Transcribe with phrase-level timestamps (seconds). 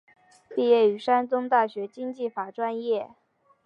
[0.55, 3.11] 毕业于山东大学经济法专业。